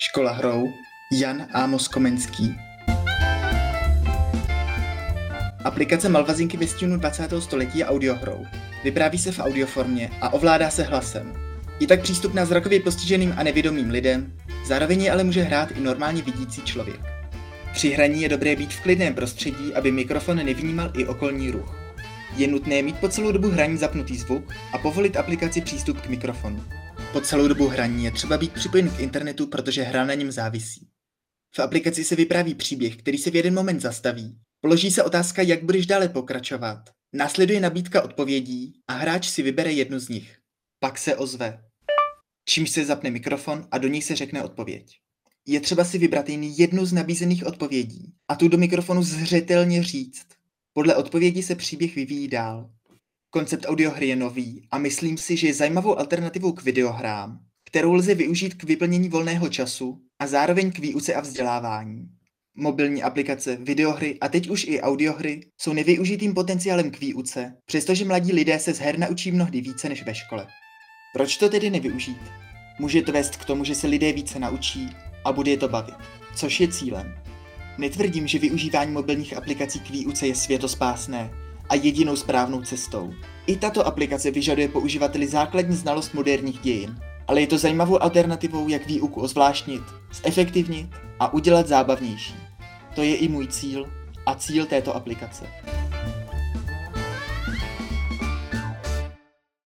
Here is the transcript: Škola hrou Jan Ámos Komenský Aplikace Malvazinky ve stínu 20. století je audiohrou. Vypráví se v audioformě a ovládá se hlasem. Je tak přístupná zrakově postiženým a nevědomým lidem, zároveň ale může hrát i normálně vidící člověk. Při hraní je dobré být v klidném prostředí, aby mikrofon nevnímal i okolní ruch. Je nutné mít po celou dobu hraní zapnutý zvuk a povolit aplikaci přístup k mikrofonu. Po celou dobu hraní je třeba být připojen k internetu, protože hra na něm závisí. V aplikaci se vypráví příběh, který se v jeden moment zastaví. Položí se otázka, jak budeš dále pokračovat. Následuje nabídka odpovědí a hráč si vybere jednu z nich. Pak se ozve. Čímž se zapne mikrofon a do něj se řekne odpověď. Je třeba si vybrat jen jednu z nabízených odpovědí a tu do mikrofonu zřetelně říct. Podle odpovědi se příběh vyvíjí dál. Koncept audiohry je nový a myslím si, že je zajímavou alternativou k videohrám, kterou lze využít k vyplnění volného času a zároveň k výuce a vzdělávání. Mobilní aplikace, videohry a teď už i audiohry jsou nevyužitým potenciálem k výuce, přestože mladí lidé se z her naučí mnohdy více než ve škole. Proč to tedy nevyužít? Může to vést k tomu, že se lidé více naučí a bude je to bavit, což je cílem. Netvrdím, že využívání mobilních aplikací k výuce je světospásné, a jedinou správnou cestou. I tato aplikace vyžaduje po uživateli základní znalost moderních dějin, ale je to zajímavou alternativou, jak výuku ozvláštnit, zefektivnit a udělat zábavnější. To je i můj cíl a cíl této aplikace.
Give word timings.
Škola 0.00 0.32
hrou 0.32 0.72
Jan 1.12 1.46
Ámos 1.52 1.88
Komenský 1.88 2.54
Aplikace 5.64 6.08
Malvazinky 6.08 6.56
ve 6.56 6.66
stínu 6.66 6.96
20. 6.96 7.32
století 7.38 7.78
je 7.78 7.86
audiohrou. 7.86 8.46
Vypráví 8.84 9.18
se 9.18 9.32
v 9.32 9.38
audioformě 9.38 10.10
a 10.20 10.32
ovládá 10.32 10.70
se 10.70 10.82
hlasem. 10.82 11.32
Je 11.80 11.86
tak 11.86 12.02
přístupná 12.02 12.44
zrakově 12.44 12.80
postiženým 12.80 13.34
a 13.36 13.42
nevědomým 13.42 13.90
lidem, 13.90 14.32
zároveň 14.66 15.12
ale 15.12 15.24
může 15.24 15.42
hrát 15.42 15.70
i 15.70 15.80
normálně 15.80 16.22
vidící 16.22 16.62
člověk. 16.62 17.00
Při 17.72 17.90
hraní 17.90 18.22
je 18.22 18.28
dobré 18.28 18.56
být 18.56 18.72
v 18.72 18.80
klidném 18.80 19.14
prostředí, 19.14 19.74
aby 19.74 19.92
mikrofon 19.92 20.36
nevnímal 20.36 20.90
i 20.94 21.06
okolní 21.06 21.50
ruch. 21.50 21.76
Je 22.36 22.48
nutné 22.48 22.82
mít 22.82 22.98
po 22.98 23.08
celou 23.08 23.32
dobu 23.32 23.50
hraní 23.50 23.76
zapnutý 23.76 24.16
zvuk 24.16 24.54
a 24.72 24.78
povolit 24.78 25.16
aplikaci 25.16 25.60
přístup 25.60 26.00
k 26.00 26.08
mikrofonu. 26.08 26.64
Po 27.12 27.20
celou 27.20 27.48
dobu 27.48 27.68
hraní 27.68 28.04
je 28.04 28.10
třeba 28.10 28.38
být 28.38 28.52
připojen 28.52 28.90
k 28.90 29.00
internetu, 29.00 29.46
protože 29.46 29.82
hra 29.82 30.04
na 30.04 30.14
něm 30.14 30.32
závisí. 30.32 30.88
V 31.56 31.58
aplikaci 31.58 32.04
se 32.04 32.16
vypráví 32.16 32.54
příběh, 32.54 32.96
který 32.96 33.18
se 33.18 33.30
v 33.30 33.36
jeden 33.36 33.54
moment 33.54 33.80
zastaví. 33.80 34.38
Položí 34.60 34.90
se 34.90 35.02
otázka, 35.02 35.42
jak 35.42 35.64
budeš 35.64 35.86
dále 35.86 36.08
pokračovat. 36.08 36.90
Následuje 37.12 37.60
nabídka 37.60 38.02
odpovědí 38.02 38.80
a 38.88 38.92
hráč 38.92 39.28
si 39.28 39.42
vybere 39.42 39.72
jednu 39.72 39.98
z 39.98 40.08
nich. 40.08 40.38
Pak 40.80 40.98
se 40.98 41.16
ozve. 41.16 41.64
Čímž 42.48 42.70
se 42.70 42.84
zapne 42.84 43.10
mikrofon 43.10 43.68
a 43.70 43.78
do 43.78 43.88
něj 43.88 44.02
se 44.02 44.16
řekne 44.16 44.42
odpověď. 44.42 44.98
Je 45.46 45.60
třeba 45.60 45.84
si 45.84 45.98
vybrat 45.98 46.28
jen 46.28 46.42
jednu 46.42 46.86
z 46.86 46.92
nabízených 46.92 47.46
odpovědí 47.46 48.12
a 48.28 48.36
tu 48.36 48.48
do 48.48 48.58
mikrofonu 48.58 49.02
zřetelně 49.02 49.82
říct. 49.82 50.26
Podle 50.72 50.96
odpovědi 50.96 51.42
se 51.42 51.54
příběh 51.54 51.94
vyvíjí 51.94 52.28
dál. 52.28 52.70
Koncept 53.30 53.66
audiohry 53.68 54.08
je 54.08 54.16
nový 54.16 54.68
a 54.70 54.78
myslím 54.78 55.18
si, 55.18 55.36
že 55.36 55.46
je 55.46 55.54
zajímavou 55.54 55.98
alternativou 55.98 56.52
k 56.52 56.62
videohrám, 56.62 57.38
kterou 57.64 57.92
lze 57.92 58.14
využít 58.14 58.54
k 58.54 58.64
vyplnění 58.64 59.08
volného 59.08 59.48
času 59.48 60.00
a 60.18 60.26
zároveň 60.26 60.72
k 60.72 60.78
výuce 60.78 61.14
a 61.14 61.20
vzdělávání. 61.20 62.08
Mobilní 62.56 63.02
aplikace, 63.02 63.56
videohry 63.56 64.18
a 64.20 64.28
teď 64.28 64.50
už 64.50 64.64
i 64.64 64.80
audiohry 64.80 65.40
jsou 65.60 65.72
nevyužitým 65.72 66.34
potenciálem 66.34 66.90
k 66.90 67.00
výuce, 67.00 67.54
přestože 67.66 68.04
mladí 68.04 68.32
lidé 68.32 68.58
se 68.58 68.74
z 68.74 68.78
her 68.78 68.98
naučí 68.98 69.32
mnohdy 69.32 69.60
více 69.60 69.88
než 69.88 70.04
ve 70.04 70.14
škole. 70.14 70.46
Proč 71.12 71.36
to 71.36 71.48
tedy 71.48 71.70
nevyužít? 71.70 72.20
Může 72.78 73.02
to 73.02 73.12
vést 73.12 73.36
k 73.36 73.44
tomu, 73.44 73.64
že 73.64 73.74
se 73.74 73.86
lidé 73.86 74.12
více 74.12 74.38
naučí 74.38 74.90
a 75.24 75.32
bude 75.32 75.50
je 75.50 75.56
to 75.56 75.68
bavit, 75.68 75.94
což 76.36 76.60
je 76.60 76.68
cílem. 76.68 77.14
Netvrdím, 77.78 78.26
že 78.26 78.38
využívání 78.38 78.92
mobilních 78.92 79.36
aplikací 79.36 79.80
k 79.80 79.90
výuce 79.90 80.26
je 80.26 80.34
světospásné, 80.34 81.30
a 81.68 81.74
jedinou 81.74 82.16
správnou 82.16 82.62
cestou. 82.62 83.14
I 83.46 83.56
tato 83.56 83.86
aplikace 83.86 84.30
vyžaduje 84.30 84.68
po 84.68 84.80
uživateli 84.80 85.26
základní 85.26 85.76
znalost 85.76 86.14
moderních 86.14 86.58
dějin, 86.58 86.98
ale 87.26 87.40
je 87.40 87.46
to 87.46 87.58
zajímavou 87.58 88.02
alternativou, 88.02 88.68
jak 88.68 88.86
výuku 88.86 89.20
ozvláštnit, 89.20 89.82
zefektivnit 90.24 90.88
a 91.20 91.32
udělat 91.32 91.66
zábavnější. 91.68 92.34
To 92.94 93.02
je 93.02 93.16
i 93.16 93.28
můj 93.28 93.46
cíl 93.48 93.86
a 94.26 94.34
cíl 94.34 94.66
této 94.66 94.96
aplikace. 94.96 95.46